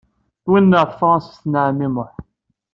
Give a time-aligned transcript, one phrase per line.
[0.43, 2.11] Twenneɛ tefransist n ɛemmi Muḥ.